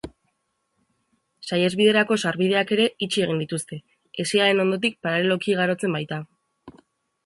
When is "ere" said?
2.77-2.89